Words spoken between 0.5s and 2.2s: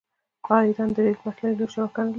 آیا ایران د ریل پټلۍ لویه شبکه نلري؟